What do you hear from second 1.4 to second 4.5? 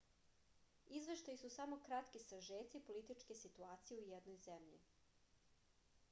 su samo kratki sažeci političke situacije u jednoj